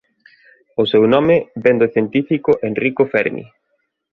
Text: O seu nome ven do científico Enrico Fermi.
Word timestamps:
O 0.81 0.83
seu 0.91 1.03
nome 1.13 1.35
ven 1.63 1.77
do 1.81 1.91
científico 1.95 2.51
Enrico 2.69 3.03
Fermi. 3.11 3.45